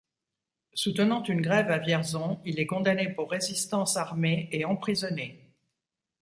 Soutenant 0.73 1.21
une 1.25 1.41
grève 1.41 1.69
à 1.69 1.77
Vierzon, 1.77 2.41
il 2.43 2.59
est 2.59 2.65
condamné 2.65 3.07
pour 3.09 3.29
résistance 3.29 3.97
armée 3.97 4.49
et 4.51 4.65
emprisonné. 4.65 5.53